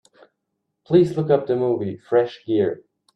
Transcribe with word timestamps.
Please 0.83 1.15
look 1.15 1.29
up 1.29 1.45
the 1.45 1.55
movie, 1.55 1.95
Fresh 1.95 2.43
Gear. 2.47 2.81